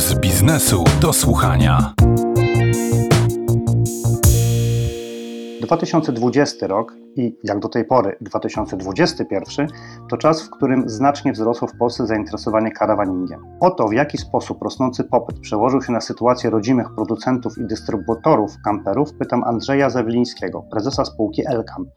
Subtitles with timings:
[0.00, 1.94] z biznesu do słuchania.
[5.60, 9.66] 2020 rok i jak do tej pory 2021
[10.10, 13.40] to czas, w którym znacznie wzrosło w Polsce zainteresowanie karawaningiem.
[13.60, 18.50] O to, w jaki sposób rosnący popyt przełożył się na sytuację rodzimych producentów i dystrybutorów
[18.64, 21.88] kamperów, pytam Andrzeja Zawilińskiego, prezesa spółki Elkamp.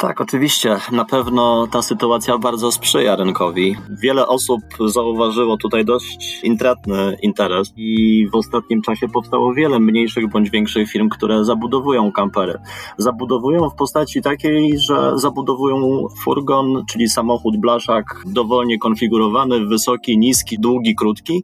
[0.00, 0.76] Tak, oczywiście.
[0.92, 3.76] Na pewno ta sytuacja bardzo sprzyja rynkowi.
[4.02, 10.50] Wiele osób zauważyło tutaj dość intratny interes i w ostatnim czasie powstało wiele mniejszych bądź
[10.50, 12.58] większych firm, które zabudowują kampery.
[12.98, 20.94] Zabudowują w postaci takiej, że zabudowują furgon, czyli samochód blaszak dowolnie konfigurowany, wysoki, niski, długi,
[20.94, 21.42] krótki.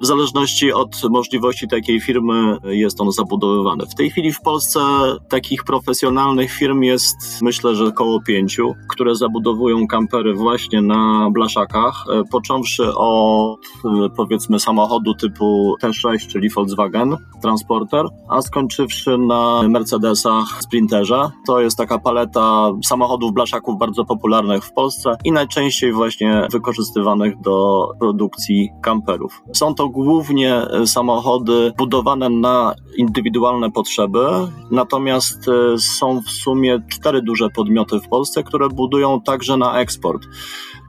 [0.00, 3.86] W zależności od możliwości takiej firmy jest on zabudowywany.
[3.86, 4.80] W tej chwili w Polsce
[5.28, 12.22] takich profesjonalnych firm jest myślę, że około pięciu, które zabudowują kampery właśnie na blaszakach, e,
[12.30, 21.30] począwszy od e, powiedzmy samochodu typu T6, czyli Volkswagen Transporter, a skończywszy na Mercedesach Sprinterze.
[21.46, 27.88] To jest taka paleta samochodów blaszaków bardzo popularnych w Polsce i najczęściej właśnie wykorzystywanych do
[28.00, 29.42] produkcji kamperów.
[29.52, 34.26] Są to głównie e, samochody budowane na indywidualne potrzeby,
[34.70, 35.46] natomiast
[35.78, 40.22] są w sumie cztery duże podmioty w Polsce, które budują także na eksport.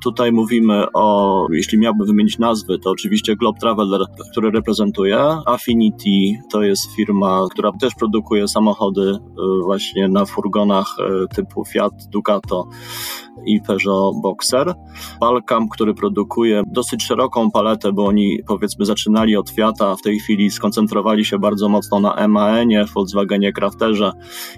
[0.04, 5.18] Tutaj mówimy o, jeśli miałbym wymienić nazwy, to oczywiście Globe Traveler, który reprezentuję.
[5.46, 9.18] Affinity to jest firma, która też produkuje samochody y,
[9.64, 12.68] właśnie na furgonach y, typu Fiat, Ducato
[13.46, 14.74] i Peugeot Boxer.
[15.20, 20.52] Balkam, który produkuje dosyć szeroką paletę, bo oni powiedzmy zaczynali od Fiata, w tej chwili
[20.52, 24.12] skoncentrowali się bardzo mocno na MAN-ie, Volkswagenie Crafterze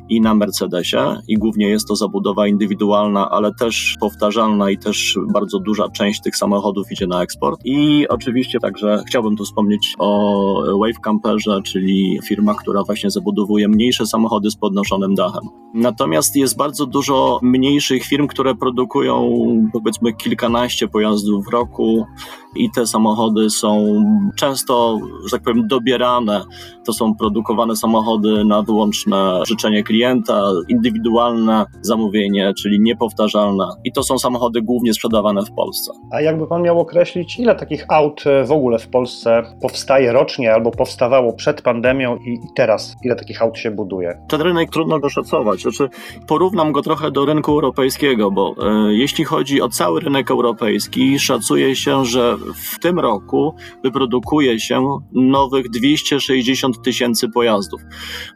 [0.10, 5.60] i na Mercedesie i głównie jest to zabudowa indywidualna, ale też powtarzalna i też bardzo
[5.60, 7.60] duża część tych samochodów idzie na eksport.
[7.66, 14.06] I oczywiście także chciałbym tu wspomnieć o Wave Camperze, czyli firma, która właśnie zabudowuje mniejsze
[14.06, 15.44] samochody z podnoszonym dachem.
[15.74, 19.30] Natomiast jest bardzo dużo mniejszych firm, które produkują
[19.74, 22.06] powiedzmy kilkanaście pojazdów w roku
[22.56, 24.04] i te samochody są
[24.36, 26.42] często, że tak powiem, dobierane.
[26.86, 33.68] To są produkowane samochody na wyłączne życzenie klienta, indywidualne zamówienie, czyli niepowtarzalne.
[33.84, 35.92] I to są samochody głównie sprzedawane w Polsce.
[36.12, 40.54] A jakby pan miał określić, ile takich aut e, w ogóle w Polsce powstaje rocznie
[40.54, 42.96] albo powstawało przed pandemią i teraz?
[43.04, 44.22] Ile takich aut się buduje?
[44.28, 45.62] Ten rynek trudno go szacować.
[45.62, 45.90] Znaczy,
[46.28, 51.76] porównam go trochę do rynku europejskiego, bo e, jeśli chodzi o cały rynek europejski, szacuje
[51.76, 57.82] się, że w tym roku wyprodukuje się nowych 260 tysięcy pojazdów.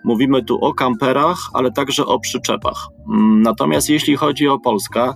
[0.04, 2.88] Mówimy tu o kamperach, ale także o przyczepach.
[3.10, 5.14] Mm, natomiast jeśli chodzi o Polskę,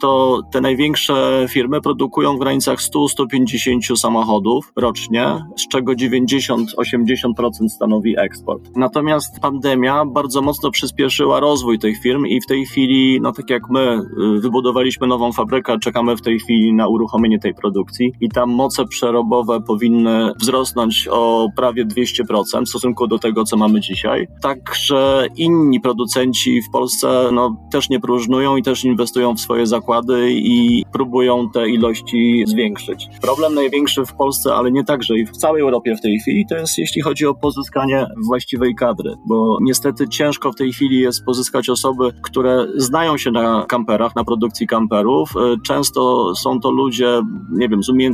[0.00, 8.70] to te największe firmy produkują w granicach 100-150 samochodów rocznie, z czego 90-80% stanowi eksport.
[8.76, 13.70] Natomiast pandemia bardzo mocno przyspieszyła rozwój tych firm i w tej chwili, no tak jak
[13.70, 14.00] my
[14.36, 18.84] y, wybudowaliśmy nową fabrykę, czekamy w tej chwili na uruchomienie tej produkcji i tam moce
[18.84, 24.28] przerobowe powinny wzrosnąć o prawie 200% w stosunku do tego, co mamy dzisiaj.
[24.42, 30.32] Także inni producenci w Polsce no, też nie próżnują i też inwestują w swoje zakłady
[30.32, 33.08] i próbują te ilości zwiększyć.
[33.22, 36.56] Problem największy w Polsce, ale nie także i w całej Europie w tej chwili, to
[36.56, 41.68] jest jeśli chodzi o pozyskanie właściwej kadry, bo niestety ciężko w tej chwili jest pozyskać
[41.68, 45.30] osoby, które znają się na kamperach, na produkcji kamperów.
[45.66, 48.13] Często są to ludzie, nie wiem, z umiejętnościami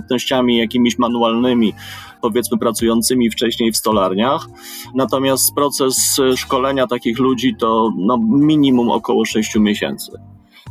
[0.59, 1.72] jakimiś manualnymi,
[2.21, 4.47] powiedzmy pracującymi wcześniej w stolarniach.
[4.94, 10.12] Natomiast proces szkolenia takich ludzi to no, minimum około 6 miesięcy.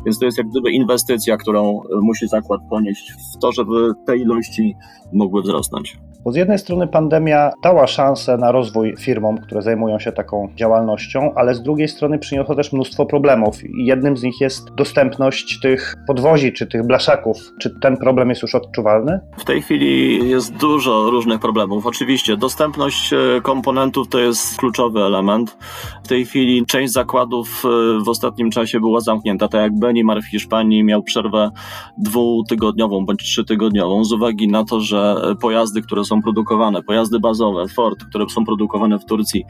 [0.06, 4.76] Więc to jest jak gdyby inwestycja, którą musi zakład ponieść w to, żeby te ilości
[5.14, 5.98] mogły wzrosnąć.
[6.24, 11.34] Bo z jednej strony pandemia dała szansę na rozwój firmom, które zajmują się taką działalnością,
[11.36, 13.64] ale z drugiej strony przyniosła też mnóstwo problemów.
[13.64, 17.38] I jednym z nich jest dostępność tych podwozi czy tych blaszaków.
[17.60, 19.20] Czy ten problem jest już odczuwalny?
[19.38, 21.86] W tej chwili jest dużo różnych problemów.
[21.86, 25.58] Oczywiście dostępność e, komponentów to jest kluczowy element.
[26.04, 30.26] W tej chwili część zakładów e, w ostatnim czasie była zamknięta, tak jak Benimar w
[30.26, 31.52] Hiszpanii miał przerwę
[31.98, 38.04] dwutygodniową bądź trzytygodniową z uwagi na to, że pojazdy, które są produkowane, pojazdy bazowe, Ford,
[38.04, 39.46] które są produkowane w Turcji,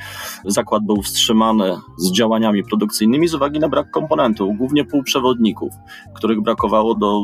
[0.45, 5.73] zakład był wstrzymany z działaniami produkcyjnymi z uwagi na brak komponentów, głównie półprzewodników,
[6.15, 7.21] których brakowało do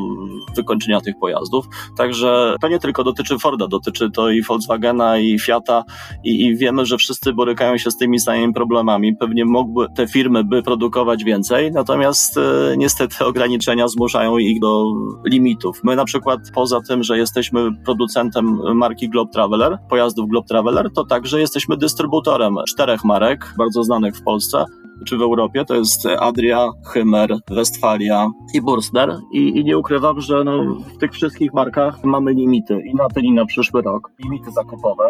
[0.56, 1.66] wykończenia tych pojazdów.
[1.96, 5.84] Także to nie tylko dotyczy Forda, dotyczy to i Volkswagena, i Fiata,
[6.24, 9.16] i, i wiemy, że wszyscy borykają się z tymi samymi problemami.
[9.16, 14.84] Pewnie mogły te firmy by produkować więcej, natomiast e, niestety niestety ograniczenia zmuszają ich do
[15.24, 15.80] limitów.
[15.84, 21.04] My na przykład poza tym, że jesteśmy producentem marki Globe Traveler, pojazdów Globe Traveler, to
[21.04, 24.64] także jesteśmy dystrybutorem czterech marek, bardzo znanych w Polsce,
[25.06, 30.44] czy w Europie, to jest Adria, Hymer, Westfalia i Burster I, i nie ukrywam, że
[30.44, 34.50] no, w tych wszystkich markach mamy limity i na ten i na przyszły rok, limity
[34.50, 35.04] zakupowe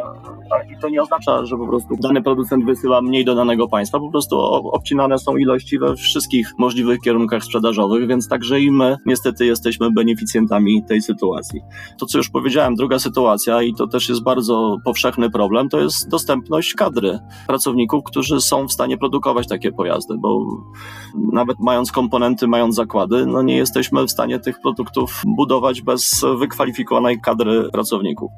[0.77, 4.11] i to nie oznacza, że po prostu dany producent wysyła mniej do danego państwa, po
[4.11, 4.41] prostu
[4.73, 10.85] obcinane są ilości we wszystkich możliwych kierunkach sprzedażowych, więc także i my niestety jesteśmy beneficjentami
[10.89, 11.61] tej sytuacji.
[11.99, 16.09] To, co już powiedziałem, druga sytuacja i to też jest bardzo powszechny problem, to jest
[16.09, 20.47] dostępność kadry pracowników, którzy są w stanie produkować takie pojazdy, bo
[21.33, 27.21] nawet mając komponenty, mając zakłady, no nie jesteśmy w stanie tych produktów budować bez wykwalifikowanej
[27.21, 28.31] kadry pracowników.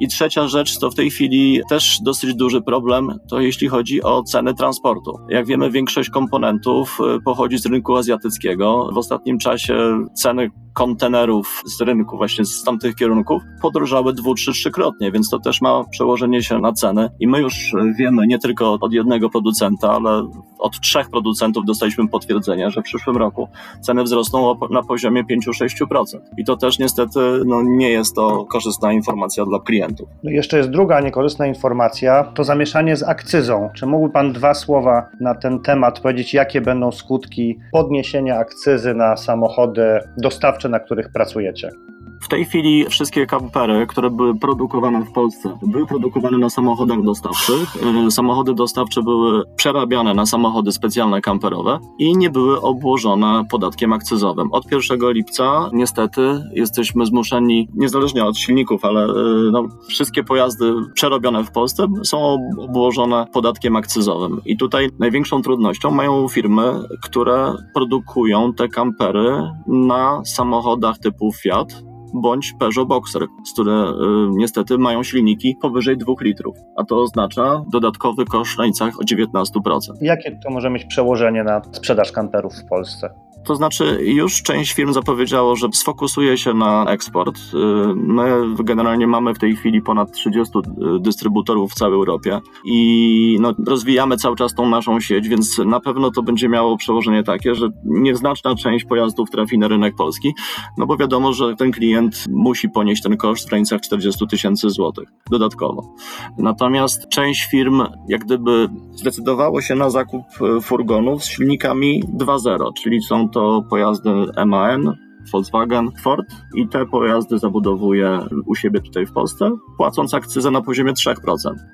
[0.00, 4.22] I trzecia rzecz to w tej chwili też dosyć duży problem, to jeśli chodzi o
[4.22, 5.18] ceny transportu.
[5.28, 8.88] Jak wiemy, większość komponentów y, pochodzi z rynku azjatyckiego.
[8.92, 15.12] W ostatnim czasie ceny kontenerów z rynku, właśnie z tamtych kierunków, podrożały dwu, trzy, trzykrotnie,
[15.12, 17.10] więc to też ma przełożenie się na ceny.
[17.20, 22.70] I my już wiemy nie tylko od jednego producenta, ale od trzech producentów dostaliśmy potwierdzenie,
[22.70, 23.48] że w przyszłym roku
[23.80, 26.04] ceny wzrosną na poziomie 5-6%.
[26.36, 30.08] I to też niestety no, nie jest to korzystna informacja dla klientów.
[30.22, 33.68] No jeszcze jest druga niekorzystna informacja, to zamieszanie z akcyzą.
[33.74, 39.16] Czy mógłby Pan dwa słowa na ten temat powiedzieć, jakie będą skutki podniesienia akcyzy na
[39.16, 41.70] samochody dostawcze, na których pracujecie?
[42.20, 47.76] W tej chwili wszystkie kampery, które były produkowane w Polsce, były produkowane na samochodach dostawczych.
[48.06, 54.52] E, samochody dostawcze były przerabiane na samochody specjalne kamperowe i nie były obłożone podatkiem akcyzowym.
[54.52, 59.14] Od 1 lipca niestety jesteśmy zmuszeni, niezależnie od silników, ale e,
[59.52, 64.40] no, wszystkie pojazdy przerobione w Polsce są obłożone podatkiem akcyzowym.
[64.44, 66.72] I tutaj największą trudnością mają firmy,
[67.02, 73.94] które produkują te kampery na samochodach typu Fiat, bądź Peugeot Boxer, które y,
[74.30, 79.78] niestety mają silniki powyżej 2 litrów, a to oznacza dodatkowy koszt w granicach o 19%.
[80.00, 83.10] Jakie to może mieć przełożenie na sprzedaż kamperów w Polsce?
[83.44, 87.38] To znaczy, już część firm zapowiedziało, że sfokusuje się na eksport.
[87.38, 87.56] Y,
[87.94, 90.62] my generalnie mamy w tej chwili ponad 30 y,
[91.00, 96.10] dystrybutorów w całej Europie i no, rozwijamy cały czas tą naszą sieć, więc na pewno
[96.10, 100.34] to będzie miało przełożenie takie, że nieznaczna część pojazdów trafi na rynek polski,
[100.78, 105.08] no bo wiadomo, że ten klient musi ponieść ten koszt w granicach 40 tysięcy złotych
[105.30, 105.94] dodatkowo.
[106.38, 110.22] Natomiast część firm jak gdyby zdecydowało się na zakup
[110.58, 116.26] y, furgonów z silnikami 2.0, czyli są to pojazdy MAN, Volkswagen, Ford
[116.56, 121.14] i te pojazdy zabudowuje u siebie tutaj w Polsce, płacąc akcyzę na poziomie 3%.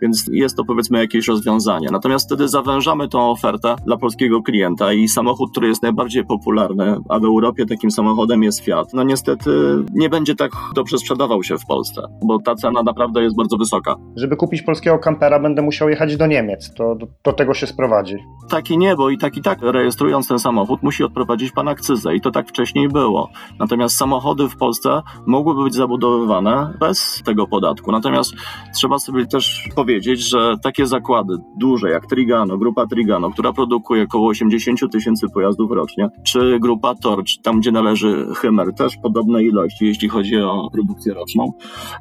[0.02, 1.88] Więc jest to powiedzmy jakieś rozwiązanie.
[1.93, 7.19] Natomiast wtedy zawężamy tą ofertę dla polskiego klienta i samochód, który jest najbardziej popularny, a
[7.19, 9.50] w Europie takim samochodem jest Fiat, no niestety
[9.94, 13.96] nie będzie tak dobrze sprzedawał się w Polsce, bo ta cena naprawdę jest bardzo wysoka.
[14.16, 16.75] Żeby kupić polskiego kampera będę musiał jechać do Niemiec.
[16.75, 18.16] To do, do tego się sprowadzi.
[18.48, 22.14] Tak i nie, bo i tak i tak rejestrując ten samochód musi odprowadzić pan akcyzę
[22.14, 23.28] i to tak wcześniej było.
[23.59, 27.93] Natomiast samochody w Polsce mogłyby być zabudowywane bez tego podatku.
[27.93, 28.35] Natomiast
[28.75, 34.29] trzeba sobie też powiedzieć, że takie zakłady duże jak Trigano, grupa Trigano, która produkuje około
[34.29, 40.08] 80 tysięcy pojazdów rocznie, czy grupa Torch, tam gdzie należy Hymer, też podobne ilości, jeśli
[40.08, 41.53] chodzi o produkcję roczną,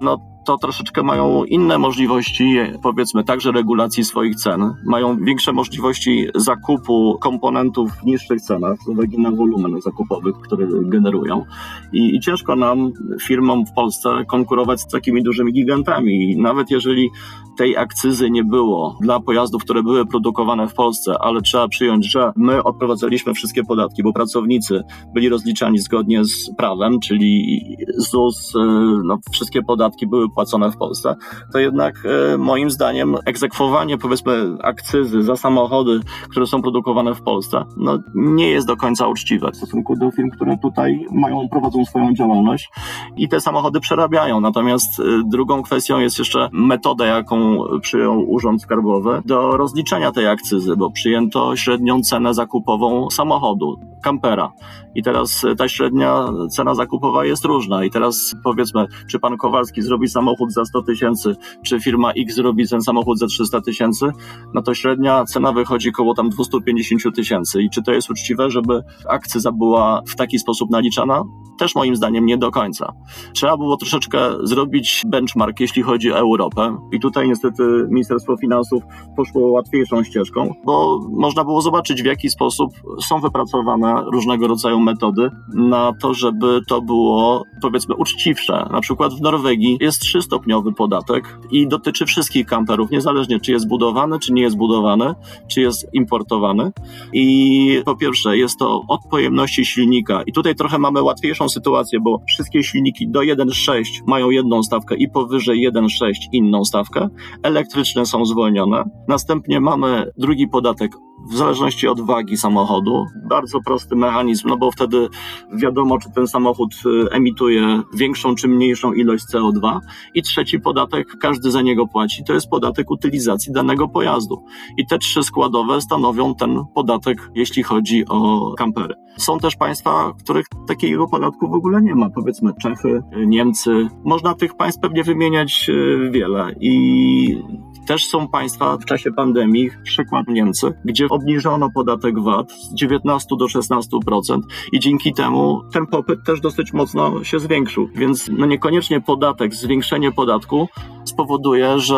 [0.01, 4.73] no to troszeczkę mają inne możliwości, powiedzmy także regulacji swoich cen.
[4.85, 11.45] Mają większe możliwości zakupu komponentów w niższych cenach z uwagi na wolumen zakupowych, które generują.
[11.93, 16.31] I, I, ciężko nam, firmom w Polsce, konkurować z takimi dużymi gigantami.
[16.31, 17.09] I nawet jeżeli
[17.57, 22.31] tej akcyzy nie było dla pojazdów, które były produkowane w Polsce, ale trzeba przyjąć, że
[22.35, 24.83] my odprowadzaliśmy wszystkie podatki, bo pracownicy
[25.13, 27.61] byli rozliczani zgodnie z prawem, czyli
[27.97, 28.59] ZUS, y,
[29.05, 31.15] no, wszystkie podatki były płacone w Polsce,
[31.53, 31.95] to jednak
[32.33, 35.99] e, moim zdaniem egzekwowanie powiedzmy akcyzy za samochody,
[36.29, 40.29] które są produkowane w Polsce, no nie jest do końca uczciwe w stosunku do firm,
[40.29, 42.69] które tutaj mają, prowadzą swoją działalność
[43.17, 44.39] i te samochody przerabiają.
[44.39, 50.75] Natomiast e, drugą kwestią jest jeszcze metoda, jaką przyjął Urząd Skarbowy do rozliczenia tej akcyzy,
[50.75, 54.51] bo przyjęto średnią cenę zakupową samochodu, kampera.
[54.95, 57.83] I teraz ta średnia cena zakupowa jest różna.
[57.83, 62.67] I teraz powiedzmy, czy pan Kowalski zrobi samochód za 100 tysięcy, czy firma X zrobi
[62.67, 64.05] ten samochód za 300 tysięcy,
[64.53, 67.61] no to średnia cena wychodzi koło tam 250 tysięcy.
[67.61, 71.23] I czy to jest uczciwe, żeby akcyza była w taki sposób naliczana?
[71.57, 72.93] Też moim zdaniem nie do końca.
[73.33, 76.77] Trzeba było troszeczkę zrobić benchmark, jeśli chodzi o Europę.
[76.91, 78.83] I tutaj niestety Ministerstwo Finansów
[79.17, 85.29] poszło łatwiejszą ścieżką, bo można było zobaczyć, w jaki sposób są wypracowane różnego rodzaju metody,
[85.55, 88.67] na to, żeby to było powiedzmy uczciwsze.
[88.71, 94.19] Na przykład w Norwegii jest trzystopniowy podatek i dotyczy wszystkich kamperów, niezależnie czy jest budowany,
[94.19, 95.13] czy nie jest budowany,
[95.47, 96.71] czy jest importowany.
[97.13, 102.21] I po pierwsze jest to od pojemności silnika i tutaj trochę mamy łatwiejszą sytuację, bo
[102.27, 107.09] wszystkie silniki do 1.6 mają jedną stawkę i powyżej 1.6 inną stawkę.
[107.43, 108.83] Elektryczne są zwolnione.
[109.07, 110.91] Następnie mamy drugi podatek
[111.29, 113.05] w zależności od wagi samochodu.
[113.29, 115.07] Bardzo prosty mechanizm, no bo wtedy
[115.53, 119.79] wiadomo, czy ten samochód y, emituje większą czy mniejszą ilość CO2.
[120.13, 124.43] I trzeci podatek, każdy za niego płaci, to jest podatek utylizacji danego pojazdu.
[124.77, 128.95] I te trzy składowe stanowią ten podatek, jeśli chodzi o kampery.
[129.17, 133.87] Są też państwa, w których takiego podatku w ogóle nie ma, powiedzmy Czechy, Niemcy.
[134.03, 137.43] Można tych państw pewnie wymieniać y, wiele i
[137.87, 143.45] też są państwa w czasie pandemii, przykład Niemcy, gdzie obniżono podatek VAT z 19 do
[143.45, 147.89] 16% i dzięki temu ten popyt też dosyć mocno się zwiększył.
[147.95, 150.67] Więc no niekoniecznie podatek, zwiększenie podatku
[151.05, 151.95] spowoduje, że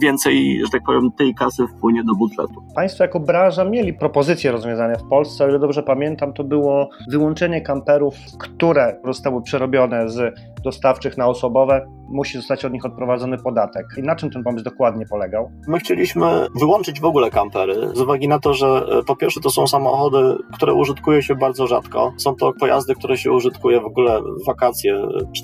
[0.00, 2.62] więcej, że tak powiem, tej kasy wpłynie do budżetu.
[2.74, 5.44] Państwo jako branża mieli propozycje rozwiązania w Polsce.
[5.44, 11.86] O ile dobrze pamiętam, to było wyłączenie kamperów, które zostały przerobione z dostawczych na osobowe.
[12.10, 13.86] Musi zostać od nich odprowadzony podatek.
[13.98, 15.50] I na czym ten pomysł dokładnie polegał?
[15.68, 19.50] My chcieliśmy wyłączyć w ogóle kampery, z uwagi na to, że e, po pierwsze to
[19.50, 22.12] są samochody, które użytkuje się bardzo rzadko.
[22.16, 25.02] Są to pojazdy, które się użytkuje w ogóle w wakacje
[25.32, 25.42] czy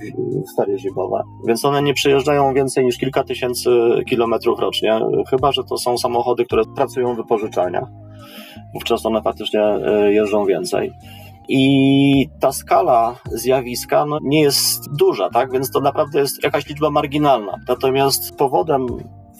[0.52, 3.70] w ferie zimowe, więc one nie przejeżdżają więcej niż kilka tysięcy
[4.08, 7.88] kilometrów rocznie, chyba że to są samochody, które pracują w wypożyczalniach.
[8.74, 10.92] Wówczas one faktycznie e, jeżdżą więcej.
[11.48, 15.52] I ta skala zjawiska no, nie jest duża, tak?
[15.52, 17.56] Więc to naprawdę jest jakaś liczba marginalna.
[17.68, 18.86] Natomiast powodem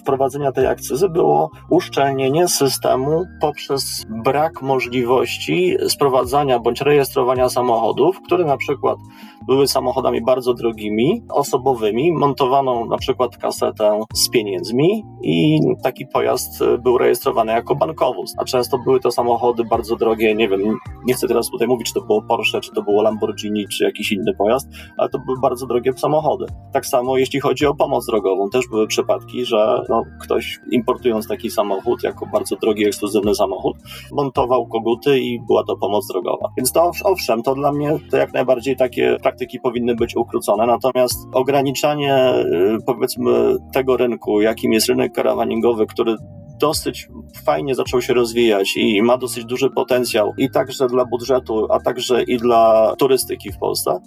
[0.04, 8.56] wprowadzenia tej akcyzy było uszczelnienie systemu poprzez brak możliwości sprowadzania bądź rejestrowania samochodów, które na
[8.56, 8.98] przykład
[9.46, 16.98] były samochodami bardzo drogimi, osobowymi, montowano na przykład kasetę z pieniędzmi i taki pojazd był
[16.98, 18.34] rejestrowany jako bankowóz.
[18.38, 20.60] A często były to samochody bardzo drogie, nie wiem,
[21.06, 24.12] nie chcę teraz tutaj mówić, czy to było Porsche, czy to było Lamborghini, czy jakiś
[24.12, 24.68] inny pojazd,
[24.98, 26.46] ale to były bardzo drogie samochody.
[26.72, 31.50] Tak samo jeśli chodzi o pomoc drogową, też były przypadki, że no, ktoś importując taki
[31.50, 33.76] samochód jako bardzo drogi, ekskluzywny samochód,
[34.12, 36.48] montował koguty i była to pomoc drogowa.
[36.56, 41.18] Więc to owszem, to dla mnie to jak najbardziej takie praktyki powinny być ukrócone, natomiast
[41.32, 46.16] ograniczanie y, powiedzmy tego rynku, jakim jest rynek karawaningowy, który
[46.60, 47.08] dosyć
[47.44, 52.22] fajnie zaczął się rozwijać i ma dosyć duży potencjał i także dla budżetu, a także
[52.22, 54.00] i dla turystyki w Polsce.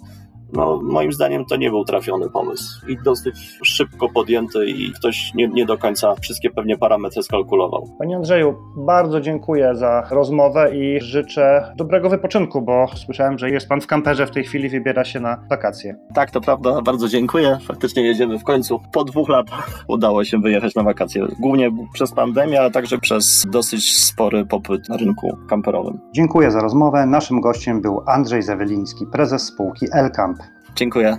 [0.52, 5.48] No, moim zdaniem to nie był trafiony pomysł i dosyć szybko podjęty i ktoś nie,
[5.48, 7.88] nie do końca wszystkie pewnie parametry skalkulował.
[7.98, 13.80] Panie Andrzeju, bardzo dziękuję za rozmowę i życzę dobrego wypoczynku, bo słyszałem, że jest Pan
[13.80, 15.96] w kamperze w tej chwili, wybiera się na wakacje.
[16.14, 17.58] Tak, to prawda, bardzo dziękuję.
[17.66, 18.80] Faktycznie jedziemy w końcu.
[18.92, 21.26] Po dwóch latach udało się wyjechać na wakacje.
[21.40, 25.98] Głównie przez pandemię, ale także przez dosyć spory popyt na rynku kamperowym.
[26.12, 27.06] Dziękuję za rozmowę.
[27.06, 30.37] Naszym gościem był Andrzej Zaweliński, prezes spółki Elkamp.
[30.78, 31.18] Dziękuję.